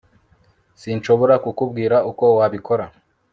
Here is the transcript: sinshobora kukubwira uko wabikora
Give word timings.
sinshobora 0.81 1.35
kukubwira 1.43 1.97
uko 2.09 2.25
wabikora 2.37 2.85